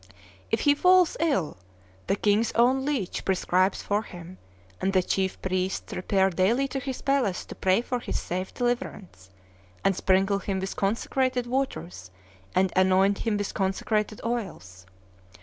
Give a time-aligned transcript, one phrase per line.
[0.49, 1.57] If he falls ill,
[2.07, 4.39] the king's own leech prescribes for him,
[4.81, 9.29] and the chief priests repair daily to his palace to pray for his safe deliverance,
[9.83, 12.09] and sprinkle him with consecrated waters
[12.55, 14.87] and anoint him with consecrated oils.